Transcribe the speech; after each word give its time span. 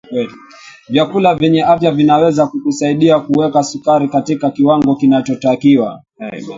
vyakula 0.89 1.35
vyenye 1.35 1.63
afya 1.63 1.91
vinaweza 1.91 2.47
kukusaidia 2.47 3.19
kuweka 3.19 3.63
sukari 3.63 4.09
katika 4.09 4.49
kiwango 4.51 4.95
kinachotakiwa 4.95 6.03